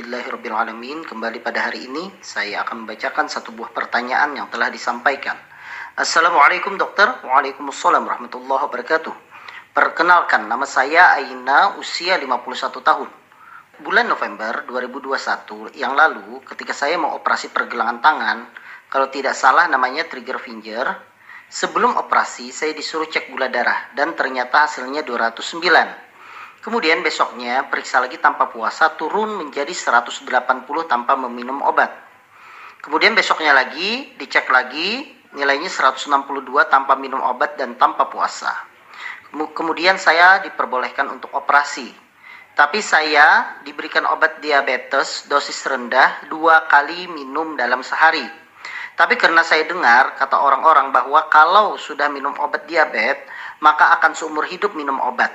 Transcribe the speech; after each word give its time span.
Alhamdulillahirrabbilalamin 0.00 1.04
Kembali 1.04 1.44
pada 1.44 1.68
hari 1.68 1.84
ini 1.84 2.08
saya 2.24 2.64
akan 2.64 2.88
membacakan 2.88 3.28
satu 3.28 3.52
buah 3.52 3.68
pertanyaan 3.68 4.32
yang 4.32 4.48
telah 4.48 4.72
disampaikan. 4.72 5.36
Assalamualaikum 5.92 6.80
dokter. 6.80 7.04
Waalaikumsalam 7.20 8.08
warahmatullahi 8.08 8.64
wabarakatuh. 8.64 9.12
Perkenalkan 9.76 10.48
nama 10.48 10.64
saya 10.64 11.20
Aina 11.20 11.76
usia 11.76 12.16
51 12.16 12.80
tahun. 12.80 13.12
Bulan 13.84 14.08
November 14.08 14.64
2021 14.72 15.76
yang 15.76 15.92
lalu 15.92 16.48
ketika 16.48 16.72
saya 16.72 16.96
mau 16.96 17.12
operasi 17.20 17.52
pergelangan 17.52 18.00
tangan 18.00 18.38
Kalau 18.88 19.12
tidak 19.12 19.36
salah 19.36 19.68
namanya 19.68 20.08
trigger 20.08 20.40
finger 20.40 20.96
Sebelum 21.52 22.00
operasi 22.00 22.48
saya 22.56 22.72
disuruh 22.72 23.04
cek 23.04 23.28
gula 23.36 23.52
darah 23.52 23.92
dan 23.92 24.16
ternyata 24.16 24.64
hasilnya 24.64 25.04
209 25.04 26.09
Kemudian 26.60 27.00
besoknya 27.00 27.72
periksa 27.72 28.04
lagi 28.04 28.20
tanpa 28.20 28.52
puasa 28.52 28.92
turun 28.92 29.32
menjadi 29.32 29.72
180 29.72 30.28
tanpa 30.84 31.16
meminum 31.16 31.64
obat. 31.64 31.88
Kemudian 32.84 33.16
besoknya 33.16 33.56
lagi 33.56 34.12
dicek 34.20 34.44
lagi 34.52 35.08
nilainya 35.32 35.72
162 35.72 36.12
tanpa 36.68 37.00
minum 37.00 37.24
obat 37.24 37.56
dan 37.56 37.80
tanpa 37.80 38.12
puasa. 38.12 38.52
Kemudian 39.32 39.96
saya 39.96 40.44
diperbolehkan 40.44 41.08
untuk 41.08 41.32
operasi. 41.32 41.88
Tapi 42.52 42.84
saya 42.84 43.56
diberikan 43.64 44.04
obat 44.04 44.44
diabetes 44.44 45.24
dosis 45.32 45.64
rendah 45.64 46.28
dua 46.28 46.68
kali 46.68 47.08
minum 47.08 47.56
dalam 47.56 47.80
sehari. 47.80 48.28
Tapi 49.00 49.16
karena 49.16 49.40
saya 49.40 49.64
dengar 49.64 50.12
kata 50.20 50.36
orang-orang 50.36 50.92
bahwa 50.92 51.24
kalau 51.32 51.80
sudah 51.80 52.12
minum 52.12 52.36
obat 52.36 52.68
diabetes 52.68 53.24
maka 53.64 53.96
akan 53.96 54.12
seumur 54.12 54.44
hidup 54.44 54.76
minum 54.76 55.00
obat. 55.00 55.32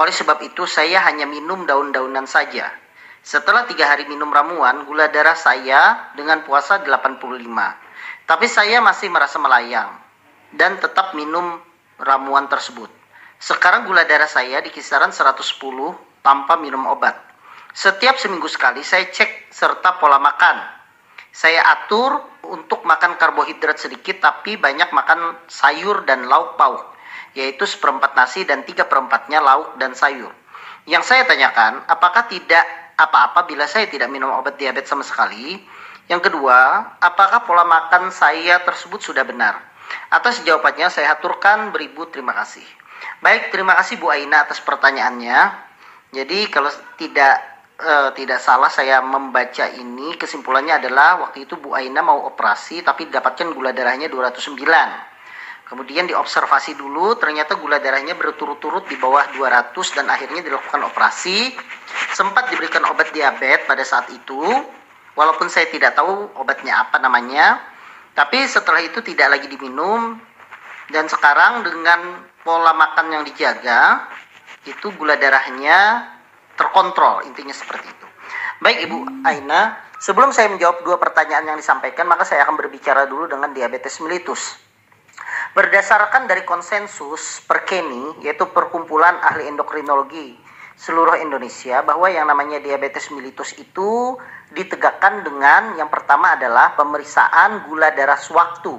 Oleh 0.00 0.16
sebab 0.16 0.40
itu 0.40 0.64
saya 0.64 1.04
hanya 1.04 1.28
minum 1.28 1.68
daun-daunan 1.68 2.24
saja. 2.24 2.72
Setelah 3.20 3.68
tiga 3.68 3.84
hari 3.84 4.08
minum 4.08 4.32
ramuan, 4.32 4.88
gula 4.88 5.12
darah 5.12 5.36
saya 5.36 6.08
dengan 6.16 6.40
puasa 6.40 6.80
85. 6.80 7.28
Tapi 8.24 8.46
saya 8.48 8.80
masih 8.80 9.12
merasa 9.12 9.36
melayang 9.36 9.92
dan 10.56 10.80
tetap 10.80 11.12
minum 11.12 11.60
ramuan 12.00 12.48
tersebut. 12.48 12.88
Sekarang 13.36 13.84
gula 13.84 14.08
darah 14.08 14.24
saya 14.24 14.64
di 14.64 14.72
kisaran 14.72 15.12
110 15.12 15.36
tanpa 16.24 16.56
minum 16.56 16.88
obat. 16.88 17.20
Setiap 17.76 18.16
seminggu 18.16 18.48
sekali 18.48 18.80
saya 18.80 19.04
cek 19.04 19.52
serta 19.52 20.00
pola 20.00 20.16
makan. 20.16 20.80
Saya 21.28 21.60
atur 21.76 22.40
untuk 22.48 22.88
makan 22.88 23.20
karbohidrat 23.20 23.76
sedikit 23.76 24.16
tapi 24.24 24.56
banyak 24.56 24.96
makan 24.96 25.44
sayur 25.44 26.08
dan 26.08 26.24
lauk 26.24 26.56
pauk 26.56 26.90
yaitu 27.34 27.66
seperempat 27.66 28.14
nasi 28.18 28.42
dan 28.42 28.66
tiga 28.66 28.86
perempatnya 28.86 29.38
lauk 29.38 29.78
dan 29.78 29.94
sayur. 29.94 30.32
Yang 30.88 31.12
saya 31.14 31.22
tanyakan, 31.28 31.86
apakah 31.86 32.26
tidak 32.26 32.64
apa-apa 32.96 33.46
bila 33.46 33.64
saya 33.68 33.86
tidak 33.86 34.10
minum 34.10 34.32
obat 34.34 34.56
diabetes 34.56 34.90
sama 34.90 35.06
sekali? 35.06 35.60
Yang 36.10 36.32
kedua, 36.32 36.58
apakah 36.98 37.46
pola 37.46 37.62
makan 37.62 38.10
saya 38.10 38.58
tersebut 38.66 38.98
sudah 38.98 39.22
benar? 39.22 39.62
Atas 40.10 40.42
jawabannya 40.42 40.90
saya 40.90 41.14
aturkan 41.14 41.70
beribu 41.70 42.10
terima 42.10 42.34
kasih. 42.34 42.66
Baik, 43.22 43.54
terima 43.54 43.78
kasih 43.78 44.00
Bu 44.00 44.10
Aina 44.10 44.42
atas 44.42 44.58
pertanyaannya. 44.62 45.38
Jadi 46.10 46.50
kalau 46.50 46.68
tidak 46.98 47.38
uh, 47.78 48.10
tidak 48.12 48.42
salah 48.42 48.68
saya 48.68 48.98
membaca 49.00 49.70
ini 49.70 50.18
kesimpulannya 50.18 50.82
adalah 50.82 51.22
waktu 51.22 51.46
itu 51.46 51.54
Bu 51.56 51.72
Aina 51.78 52.02
mau 52.02 52.26
operasi 52.26 52.82
tapi 52.82 53.06
dapatkan 53.06 53.54
gula 53.54 53.70
darahnya 53.70 54.10
209. 54.10 54.58
Kemudian 55.70 56.10
diobservasi 56.10 56.74
dulu, 56.74 57.14
ternyata 57.14 57.54
gula 57.54 57.78
darahnya 57.78 58.18
berturut-turut 58.18 58.90
di 58.90 58.98
bawah 58.98 59.22
200 59.38 59.70
dan 59.94 60.10
akhirnya 60.10 60.42
dilakukan 60.42 60.82
operasi. 60.82 61.54
Sempat 62.10 62.50
diberikan 62.50 62.82
obat 62.90 63.14
diabetes 63.14 63.70
pada 63.70 63.86
saat 63.86 64.10
itu, 64.10 64.42
walaupun 65.14 65.46
saya 65.46 65.70
tidak 65.70 65.94
tahu 65.94 66.26
obatnya 66.34 66.74
apa 66.82 66.98
namanya. 66.98 67.62
Tapi 68.18 68.50
setelah 68.50 68.82
itu 68.82 68.98
tidak 69.06 69.38
lagi 69.38 69.46
diminum 69.46 70.18
dan 70.90 71.06
sekarang 71.06 71.62
dengan 71.62 72.18
pola 72.42 72.74
makan 72.74 73.14
yang 73.14 73.22
dijaga, 73.22 74.10
itu 74.66 74.90
gula 74.98 75.14
darahnya 75.14 76.02
terkontrol, 76.58 77.22
intinya 77.30 77.54
seperti 77.54 77.86
itu. 77.86 78.06
Baik 78.58 78.90
Ibu 78.90 78.98
Aina, 79.22 79.78
sebelum 80.02 80.34
saya 80.34 80.50
menjawab 80.50 80.82
dua 80.82 80.98
pertanyaan 80.98 81.54
yang 81.54 81.58
disampaikan, 81.62 82.10
maka 82.10 82.26
saya 82.26 82.42
akan 82.42 82.58
berbicara 82.58 83.06
dulu 83.06 83.30
dengan 83.30 83.54
diabetes 83.54 84.02
mellitus. 84.02 84.58
Berdasarkan 85.60 86.24
dari 86.24 86.40
konsensus 86.48 87.44
Perkeni, 87.44 88.24
yaitu 88.24 88.48
Perkumpulan 88.48 89.20
Ahli 89.20 89.44
Endokrinologi 89.44 90.32
seluruh 90.72 91.20
Indonesia, 91.20 91.84
bahwa 91.84 92.08
yang 92.08 92.32
namanya 92.32 92.64
diabetes 92.64 93.12
mellitus 93.12 93.52
itu 93.60 94.16
ditegakkan 94.56 95.20
dengan 95.20 95.76
yang 95.76 95.92
pertama 95.92 96.32
adalah 96.32 96.72
pemeriksaan 96.80 97.68
gula 97.68 97.92
darah 97.92 98.16
sewaktu. 98.16 98.72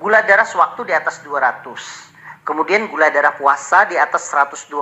Gula 0.00 0.24
darah 0.24 0.48
sewaktu 0.48 0.88
di 0.88 0.96
atas 0.96 1.20
200. 1.20 2.48
Kemudian 2.48 2.88
gula 2.88 3.12
darah 3.12 3.36
puasa 3.36 3.84
di 3.84 4.00
atas 4.00 4.32
125 4.32 4.72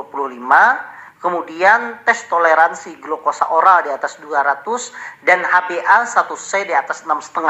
kemudian 1.25 2.05
tes 2.05 2.29
toleransi 2.29 3.01
glukosa 3.01 3.49
oral 3.49 3.81
di 3.81 3.89
atas 3.89 4.21
200 4.21 5.25
dan 5.25 5.41
HbA1c 5.41 6.69
di 6.69 6.77
atas 6.77 7.01
6,5. 7.09 7.41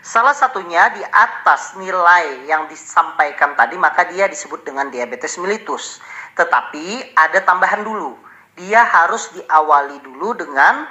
Salah 0.00 0.32
satunya 0.32 0.88
di 0.96 1.04
atas 1.04 1.76
nilai 1.76 2.48
yang 2.48 2.64
disampaikan 2.72 3.52
tadi 3.52 3.76
maka 3.76 4.08
dia 4.08 4.32
disebut 4.32 4.64
dengan 4.64 4.88
diabetes 4.88 5.36
mellitus. 5.36 6.00
Tetapi 6.40 7.12
ada 7.12 7.44
tambahan 7.44 7.84
dulu. 7.84 8.16
Dia 8.56 8.80
harus 8.88 9.28
diawali 9.36 10.00
dulu 10.00 10.32
dengan 10.32 10.88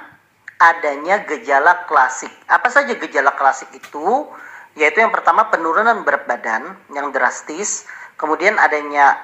adanya 0.62 1.26
gejala 1.26 1.90
klasik. 1.90 2.30
Apa 2.46 2.70
saja 2.70 2.94
gejala 2.94 3.34
klasik 3.34 3.74
itu? 3.74 4.30
Yaitu 4.78 5.02
yang 5.02 5.10
pertama 5.10 5.50
penurunan 5.50 6.06
berat 6.06 6.30
badan 6.30 6.78
yang 6.94 7.10
drastis, 7.10 7.82
kemudian 8.14 8.54
adanya 8.62 9.18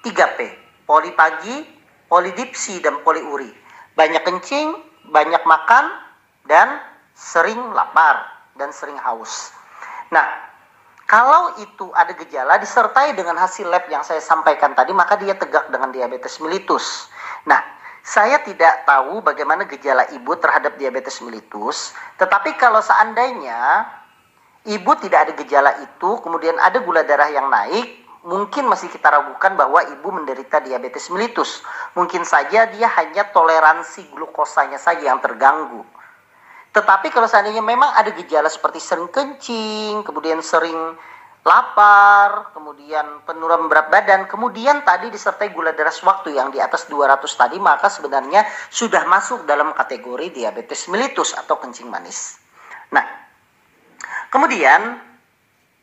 3P, 0.00 0.56
poli 0.88 1.12
pagi, 1.12 1.73
polidipsi 2.14 2.78
dan 2.78 3.02
poliuri. 3.02 3.50
Banyak 3.98 4.22
kencing, 4.22 4.70
banyak 5.10 5.42
makan, 5.42 5.90
dan 6.46 6.78
sering 7.18 7.58
lapar 7.74 8.22
dan 8.54 8.70
sering 8.70 8.94
haus. 9.02 9.50
Nah, 10.14 10.22
kalau 11.10 11.58
itu 11.58 11.90
ada 11.90 12.14
gejala 12.14 12.62
disertai 12.62 13.18
dengan 13.18 13.34
hasil 13.34 13.66
lab 13.66 13.90
yang 13.90 14.06
saya 14.06 14.22
sampaikan 14.22 14.78
tadi, 14.78 14.94
maka 14.94 15.18
dia 15.18 15.34
tegak 15.34 15.74
dengan 15.74 15.90
diabetes 15.90 16.38
mellitus. 16.38 17.10
Nah, 17.50 17.58
saya 18.06 18.38
tidak 18.46 18.86
tahu 18.86 19.18
bagaimana 19.24 19.66
gejala 19.66 20.06
ibu 20.14 20.38
terhadap 20.38 20.78
diabetes 20.78 21.18
mellitus, 21.18 21.96
tetapi 22.20 22.54
kalau 22.60 22.78
seandainya 22.78 23.90
ibu 24.70 24.92
tidak 25.02 25.26
ada 25.26 25.32
gejala 25.34 25.72
itu, 25.82 26.10
kemudian 26.22 26.54
ada 26.62 26.78
gula 26.78 27.02
darah 27.02 27.32
yang 27.32 27.50
naik, 27.50 28.03
mungkin 28.24 28.64
masih 28.66 28.88
kita 28.88 29.12
ragukan 29.12 29.52
bahwa 29.54 29.84
ibu 29.84 30.08
menderita 30.08 30.64
diabetes 30.64 31.12
mellitus. 31.12 31.60
Mungkin 31.92 32.24
saja 32.24 32.66
dia 32.72 32.88
hanya 32.98 33.28
toleransi 33.30 34.10
glukosanya 34.16 34.80
saja 34.80 35.12
yang 35.12 35.20
terganggu. 35.20 35.84
Tetapi 36.74 37.12
kalau 37.14 37.30
seandainya 37.30 37.62
memang 37.62 37.94
ada 37.94 38.10
gejala 38.10 38.50
seperti 38.50 38.82
sering 38.82 39.06
kencing, 39.12 40.02
kemudian 40.02 40.42
sering 40.42 40.98
lapar, 41.44 42.50
kemudian 42.56 43.20
penurunan 43.28 43.68
berat 43.68 43.92
badan, 43.92 44.24
kemudian 44.26 44.80
tadi 44.82 45.12
disertai 45.12 45.52
gula 45.52 45.76
darah 45.76 45.92
sewaktu 45.92 46.32
yang 46.32 46.48
di 46.48 46.58
atas 46.58 46.88
200 46.88 47.20
tadi, 47.36 47.60
maka 47.60 47.92
sebenarnya 47.92 48.48
sudah 48.72 49.04
masuk 49.06 49.44
dalam 49.44 49.76
kategori 49.76 50.32
diabetes 50.32 50.88
mellitus 50.88 51.36
atau 51.36 51.60
kencing 51.60 51.86
manis. 51.86 52.40
Nah, 52.90 53.04
kemudian 54.32 54.98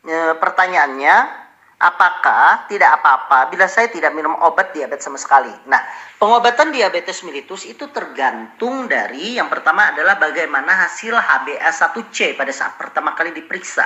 e, 0.02 0.16
pertanyaannya, 0.36 1.41
apakah 1.82 2.70
tidak 2.70 3.02
apa-apa 3.02 3.50
bila 3.50 3.66
saya 3.66 3.90
tidak 3.90 4.14
minum 4.14 4.38
obat 4.38 4.70
diabetes 4.70 5.02
sama 5.02 5.18
sekali. 5.18 5.50
Nah, 5.66 5.82
pengobatan 6.22 6.70
diabetes 6.70 7.26
mellitus 7.26 7.66
itu 7.66 7.90
tergantung 7.90 8.86
dari 8.86 9.34
yang 9.42 9.50
pertama 9.50 9.90
adalah 9.90 10.14
bagaimana 10.22 10.86
hasil 10.86 11.18
HbA1c 11.18 12.38
pada 12.38 12.54
saat 12.54 12.78
pertama 12.78 13.18
kali 13.18 13.34
diperiksa. 13.34 13.82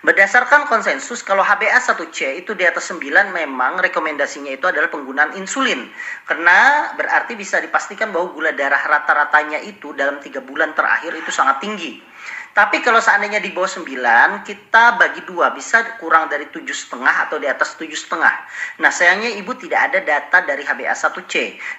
Berdasarkan 0.00 0.64
konsensus 0.72 1.20
kalau 1.20 1.44
HbA1c 1.44 2.40
itu 2.40 2.56
di 2.56 2.64
atas 2.64 2.88
9 2.88 3.28
memang 3.28 3.76
rekomendasinya 3.84 4.48
itu 4.48 4.64
adalah 4.64 4.88
penggunaan 4.88 5.36
insulin. 5.36 5.92
Karena 6.24 6.90
berarti 6.96 7.36
bisa 7.36 7.60
dipastikan 7.60 8.08
bahwa 8.08 8.32
gula 8.32 8.56
darah 8.56 8.80
rata-ratanya 8.80 9.60
itu 9.60 9.92
dalam 9.92 10.16
tiga 10.24 10.40
bulan 10.40 10.72
terakhir 10.72 11.12
itu 11.12 11.28
sangat 11.28 11.60
tinggi. 11.60 12.15
Tapi 12.56 12.80
kalau 12.80 13.04
seandainya 13.04 13.36
di 13.36 13.52
bawah 13.52 13.68
9, 13.68 14.48
kita 14.48 14.96
bagi 14.96 15.20
dua, 15.28 15.52
bisa 15.52 16.00
kurang 16.00 16.32
dari 16.32 16.48
tujuh 16.48 16.72
setengah 16.72 17.28
atau 17.28 17.36
di 17.36 17.44
atas 17.44 17.76
tujuh 17.76 17.92
setengah. 17.92 18.32
Nah 18.80 18.88
sayangnya 18.88 19.28
ibu 19.36 19.52
tidak 19.60 19.92
ada 19.92 20.00
data 20.00 20.40
dari 20.40 20.64
HbA1c. 20.64 21.34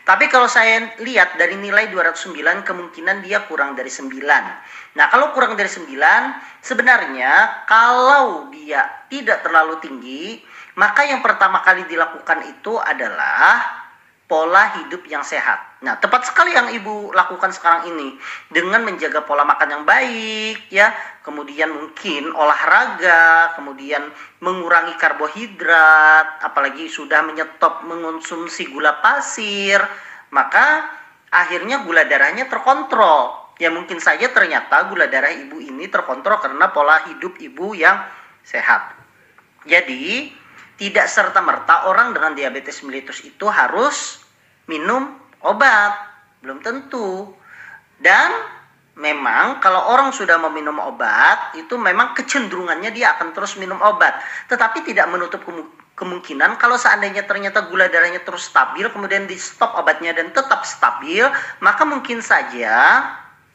Tapi 0.05 0.29
kalau 0.29 0.45
saya 0.45 0.93
lihat 1.01 1.33
dari 1.41 1.57
nilai 1.57 1.89
209, 1.89 2.61
kemungkinan 2.61 3.25
dia 3.25 3.41
kurang 3.49 3.73
dari 3.73 3.89
9. 3.89 4.21
Nah 4.93 5.05
kalau 5.09 5.33
kurang 5.33 5.57
dari 5.57 5.65
9, 5.65 5.97
sebenarnya 6.61 7.65
kalau 7.65 8.53
dia 8.53 8.85
tidak 9.09 9.41
terlalu 9.41 9.81
tinggi, 9.81 10.45
maka 10.77 11.09
yang 11.09 11.25
pertama 11.25 11.65
kali 11.65 11.89
dilakukan 11.89 12.53
itu 12.53 12.77
adalah 12.77 13.76
pola 14.27 14.83
hidup 14.83 15.07
yang 15.07 15.23
sehat. 15.23 15.79
Nah, 15.79 15.95
tepat 16.03 16.27
sekali 16.27 16.51
yang 16.51 16.67
Ibu 16.67 17.15
lakukan 17.15 17.55
sekarang 17.55 17.95
ini 17.95 18.19
dengan 18.51 18.83
menjaga 18.83 19.23
pola 19.23 19.47
makan 19.47 19.79
yang 19.79 19.83
baik 19.87 20.67
ya, 20.67 20.91
kemudian 21.23 21.71
mungkin 21.71 22.35
olahraga, 22.35 23.55
kemudian 23.55 24.03
mengurangi 24.43 24.99
karbohidrat, 24.99 26.43
apalagi 26.43 26.91
sudah 26.91 27.23
menyetop 27.23 27.87
mengonsumsi 27.87 28.67
gula 28.67 28.99
pasir, 28.99 29.79
maka 30.35 30.91
akhirnya 31.31 31.87
gula 31.87 32.03
darahnya 32.03 32.51
terkontrol. 32.51 33.55
Ya 33.57 33.73
mungkin 33.73 33.97
saja 33.97 34.29
ternyata 34.29 34.91
gula 34.91 35.07
darah 35.07 35.33
ibu 35.33 35.57
ini 35.57 35.87
terkontrol 35.87 36.37
karena 36.43 36.69
pola 36.75 36.99
hidup 37.09 37.39
ibu 37.39 37.73
yang 37.73 37.95
sehat. 38.43 38.93
Jadi, 39.65 40.31
tidak 40.77 41.09
serta-merta 41.09 41.89
orang 41.89 42.13
dengan 42.13 42.37
diabetes 42.37 42.85
mellitus 42.85 43.25
itu 43.25 43.49
harus 43.49 44.21
minum 44.69 45.17
obat. 45.41 45.93
Belum 46.45 46.61
tentu. 46.61 47.33
Dan 47.97 48.29
memang 48.93 49.57
kalau 49.57 49.89
orang 49.93 50.13
sudah 50.13 50.37
meminum 50.37 50.77
obat, 50.77 51.57
itu 51.57 51.73
memang 51.77 52.13
kecenderungannya 52.13 52.93
dia 52.93 53.17
akan 53.17 53.33
terus 53.33 53.57
minum 53.57 53.81
obat. 53.81 54.21
Tetapi 54.49 54.85
tidak 54.85 55.09
menutup 55.09 55.41
kemungkinan 55.97 56.61
kalau 56.61 56.77
seandainya 56.77 57.25
ternyata 57.25 57.65
gula 57.65 57.89
darahnya 57.89 58.21
terus 58.21 58.45
stabil, 58.45 58.85
kemudian 58.93 59.25
di 59.25 59.33
stop 59.33 59.73
obatnya 59.81 60.13
dan 60.13 60.29
tetap 60.29 60.61
stabil, 60.61 61.25
maka 61.57 61.81
mungkin 61.89 62.21
saja 62.21 63.01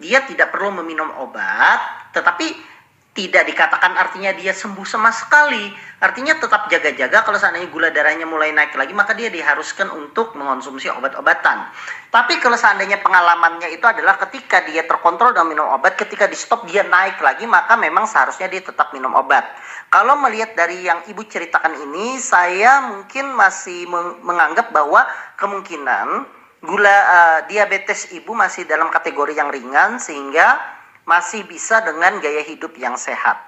dia 0.02 0.18
tidak 0.26 0.50
perlu 0.50 0.74
meminum 0.82 1.06
obat, 1.22 2.10
tetapi 2.10 2.71
tidak 3.12 3.44
dikatakan 3.44 3.92
artinya 3.92 4.32
dia 4.32 4.56
sembuh 4.56 4.88
sama 4.88 5.12
sekali. 5.12 5.68
Artinya 6.00 6.32
tetap 6.40 6.72
jaga-jaga 6.72 7.20
kalau 7.20 7.36
seandainya 7.36 7.68
gula 7.68 7.92
darahnya 7.92 8.24
mulai 8.24 8.56
naik 8.56 8.72
lagi 8.72 8.96
maka 8.96 9.12
dia 9.12 9.28
diharuskan 9.28 9.92
untuk 9.92 10.32
mengonsumsi 10.32 10.88
obat-obatan. 10.88 11.68
Tapi 12.08 12.40
kalau 12.40 12.56
seandainya 12.56 13.04
pengalamannya 13.04 13.68
itu 13.68 13.84
adalah 13.84 14.16
ketika 14.16 14.64
dia 14.64 14.88
terkontrol 14.88 15.36
dan 15.36 15.44
minum 15.44 15.68
obat, 15.68 16.00
ketika 16.00 16.24
di 16.24 16.32
stop 16.32 16.64
dia 16.64 16.88
naik 16.88 17.20
lagi 17.20 17.44
maka 17.44 17.76
memang 17.76 18.08
seharusnya 18.08 18.48
dia 18.48 18.64
tetap 18.64 18.96
minum 18.96 19.12
obat. 19.12 19.44
Kalau 19.92 20.16
melihat 20.16 20.56
dari 20.56 20.88
yang 20.88 21.04
ibu 21.04 21.20
ceritakan 21.20 21.76
ini, 21.84 22.16
saya 22.16 22.80
mungkin 22.96 23.36
masih 23.36 23.92
menganggap 24.24 24.72
bahwa 24.72 25.04
kemungkinan 25.36 26.24
gula 26.64 26.88
uh, 26.88 27.38
diabetes 27.44 28.08
ibu 28.16 28.32
masih 28.32 28.64
dalam 28.64 28.88
kategori 28.88 29.36
yang 29.36 29.52
ringan 29.52 30.00
sehingga 30.00 30.80
masih 31.04 31.42
bisa 31.46 31.82
dengan 31.82 32.18
gaya 32.22 32.42
hidup 32.46 32.74
yang 32.78 32.94
sehat. 32.94 33.38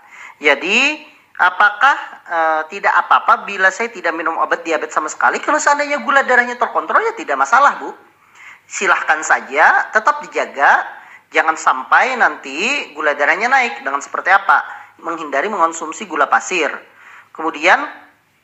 Jadi, 0.42 1.02
apakah 1.38 1.96
e, 2.26 2.38
tidak 2.74 2.94
apa-apa 3.06 3.46
bila 3.46 3.70
saya 3.70 3.90
tidak 3.90 4.14
minum 4.14 4.34
obat 4.38 4.66
diabetes 4.66 4.94
sama 4.94 5.06
sekali? 5.06 5.38
Kalau 5.38 5.58
seandainya 5.58 6.02
gula 6.02 6.26
darahnya 6.26 6.58
terkontrol 6.58 7.02
ya 7.02 7.14
tidak 7.14 7.38
masalah, 7.38 7.78
Bu. 7.78 7.94
Silahkan 8.66 9.22
saja, 9.22 9.90
tetap 9.94 10.24
dijaga. 10.26 10.82
Jangan 11.30 11.58
sampai 11.58 12.14
nanti 12.14 12.90
gula 12.94 13.14
darahnya 13.14 13.50
naik 13.50 13.82
dengan 13.82 13.98
seperti 14.02 14.30
apa? 14.30 14.62
Menghindari 15.02 15.50
mengonsumsi 15.50 16.06
gula 16.06 16.30
pasir. 16.30 16.70
Kemudian 17.34 17.82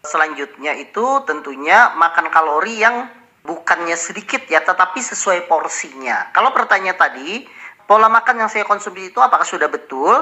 selanjutnya 0.02 0.74
itu 0.74 1.22
tentunya 1.26 1.94
makan 1.94 2.30
kalori 2.34 2.82
yang 2.82 3.06
bukannya 3.46 3.94
sedikit 3.94 4.42
ya, 4.50 4.60
tetapi 4.60 4.98
sesuai 5.00 5.46
porsinya. 5.46 6.34
Kalau 6.34 6.50
pertanyaan 6.50 6.98
tadi, 6.98 7.46
pola 7.90 8.06
makan 8.06 8.46
yang 8.46 8.50
saya 8.54 8.62
konsumsi 8.62 9.10
itu 9.10 9.18
apakah 9.18 9.42
sudah 9.42 9.66
betul? 9.66 10.14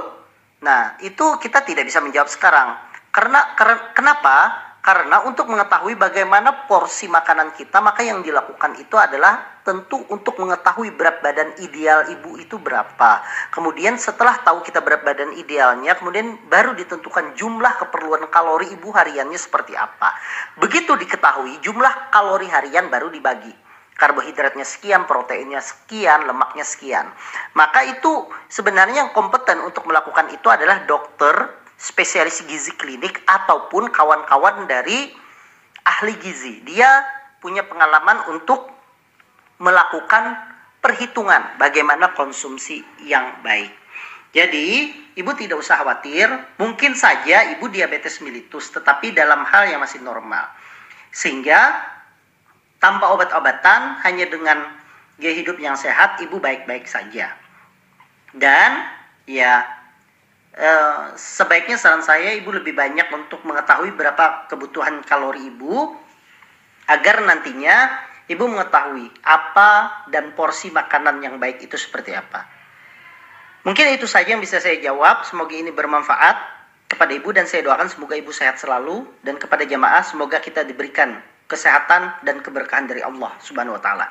Nah, 0.65 0.97
itu 1.05 1.37
kita 1.37 1.61
tidak 1.69 1.85
bisa 1.85 2.01
menjawab 2.01 2.33
sekarang. 2.33 2.73
Karena, 3.13 3.53
karena 3.61 3.93
kenapa? 3.93 4.37
Karena 4.81 5.21
untuk 5.29 5.53
mengetahui 5.53 6.01
bagaimana 6.01 6.65
porsi 6.65 7.13
makanan 7.13 7.53
kita, 7.53 7.85
maka 7.85 8.01
yang 8.01 8.25
dilakukan 8.25 8.73
itu 8.81 8.97
adalah 8.97 9.61
tentu 9.69 10.01
untuk 10.09 10.41
mengetahui 10.41 10.97
berat 10.97 11.21
badan 11.21 11.61
ideal 11.61 12.09
ibu 12.09 12.41
itu 12.41 12.57
berapa. 12.57 13.21
Kemudian 13.53 14.01
setelah 14.01 14.41
tahu 14.41 14.65
kita 14.65 14.81
berat 14.81 15.05
badan 15.05 15.37
idealnya, 15.37 15.93
kemudian 16.01 16.41
baru 16.49 16.73
ditentukan 16.73 17.37
jumlah 17.37 17.85
keperluan 17.85 18.33
kalori 18.33 18.73
ibu 18.73 18.89
hariannya 18.89 19.37
seperti 19.37 19.77
apa. 19.77 20.17
Begitu 20.57 20.97
diketahui 20.97 21.61
jumlah 21.61 22.09
kalori 22.09 22.49
harian 22.49 22.89
baru 22.89 23.13
dibagi 23.13 23.68
karbohidratnya 23.99 24.63
sekian, 24.63 25.05
proteinnya 25.11 25.59
sekian, 25.59 26.25
lemaknya 26.31 26.63
sekian. 26.63 27.11
Maka 27.59 27.83
itu 27.83 28.31
sebenarnya 28.47 29.05
yang 29.05 29.13
kompeten 29.13 29.59
untuk 29.67 29.85
melakukan 29.91 30.31
itu 30.31 30.47
adalah 30.47 30.87
dokter 30.87 31.35
spesialis 31.75 32.47
gizi 32.47 32.73
klinik 32.79 33.19
ataupun 33.27 33.91
kawan-kawan 33.91 34.71
dari 34.71 35.11
ahli 35.83 36.15
gizi. 36.23 36.63
Dia 36.63 36.87
punya 37.43 37.67
pengalaman 37.67 38.31
untuk 38.31 38.71
melakukan 39.59 40.39
perhitungan 40.79 41.59
bagaimana 41.59 42.15
konsumsi 42.15 42.79
yang 43.03 43.43
baik. 43.43 43.75
Jadi, 44.31 44.95
ibu 45.19 45.35
tidak 45.35 45.59
usah 45.59 45.83
khawatir, 45.83 46.31
mungkin 46.63 46.95
saja 46.95 47.51
ibu 47.59 47.67
diabetes 47.67 48.23
mellitus 48.23 48.71
tetapi 48.71 49.11
dalam 49.11 49.43
hal 49.43 49.67
yang 49.75 49.83
masih 49.83 49.99
normal. 50.05 50.47
Sehingga 51.11 51.75
tanpa 52.79 53.11
obat-obatan, 53.11 53.99
hanya 54.07 54.27
dengan 54.31 54.59
gaya 55.19 55.35
hidup 55.35 55.59
yang 55.59 55.75
sehat, 55.75 56.23
ibu 56.23 56.39
baik-baik 56.39 56.87
saja. 56.87 57.35
Dan 58.35 58.71
ya 59.27 59.67
eh, 60.55 61.03
sebaiknya 61.19 61.77
saran 61.79 62.03
saya 62.03 62.35
ibu 62.39 62.55
lebih 62.55 62.75
banyak 62.75 63.11
untuk 63.11 63.43
mengetahui 63.43 63.93
berapa 63.99 64.47
kebutuhan 64.47 65.03
kalori 65.05 65.51
ibu 65.51 65.97
agar 66.89 67.21
nantinya 67.25 67.93
ibu 68.31 68.45
mengetahui 68.47 69.11
apa 69.25 70.05
dan 70.13 70.33
porsi 70.37 70.71
makanan 70.71 71.25
yang 71.25 71.37
baik 71.41 71.65
itu 71.65 71.75
seperti 71.75 72.15
apa. 72.15 72.47
Mungkin 73.67 73.97
itu 73.99 74.07
saja 74.07 74.33
yang 74.33 74.41
bisa 74.41 74.63
saya 74.63 74.79
jawab. 74.81 75.27
Semoga 75.27 75.53
ini 75.53 75.75
bermanfaat 75.75 76.59
kepada 76.89 77.13
ibu 77.13 77.29
dan 77.37 77.45
saya 77.45 77.61
doakan 77.69 77.91
semoga 77.93 78.17
ibu 78.17 78.33
sehat 78.33 78.57
selalu 78.57 79.05
dan 79.21 79.37
kepada 79.37 79.69
jamaah 79.69 80.01
semoga 80.01 80.41
kita 80.41 80.65
diberikan 80.65 81.21
kesehatan 81.49 82.23
dan 82.23 82.45
keberkahan 82.45 82.87
dari 82.87 83.01
Allah 83.01 83.33
Subhanahu 83.41 83.81
wa 83.81 83.83
taala. 83.83 84.07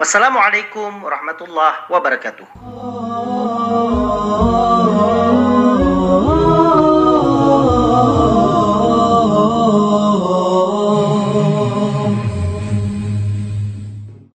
Wassalamualaikum 0.00 1.04
warahmatullahi 1.04 1.90
wabarakatuh. 1.92 2.46